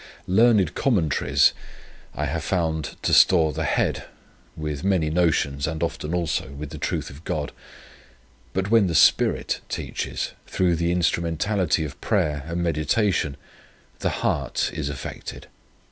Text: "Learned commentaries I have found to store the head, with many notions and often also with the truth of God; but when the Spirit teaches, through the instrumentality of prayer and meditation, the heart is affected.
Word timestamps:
"Learned 0.25 0.73
commentaries 0.73 1.53
I 2.15 2.25
have 2.25 2.43
found 2.43 2.95
to 3.03 3.13
store 3.13 3.53
the 3.53 3.65
head, 3.65 4.05
with 4.57 4.83
many 4.83 5.11
notions 5.11 5.67
and 5.67 5.83
often 5.83 6.11
also 6.15 6.47
with 6.49 6.71
the 6.71 6.79
truth 6.79 7.11
of 7.11 7.23
God; 7.23 7.51
but 8.51 8.71
when 8.71 8.87
the 8.87 8.95
Spirit 8.95 9.61
teaches, 9.69 10.31
through 10.47 10.77
the 10.77 10.91
instrumentality 10.91 11.85
of 11.85 12.01
prayer 12.01 12.41
and 12.47 12.63
meditation, 12.63 13.37
the 13.99 14.09
heart 14.25 14.71
is 14.73 14.89
affected. 14.89 15.45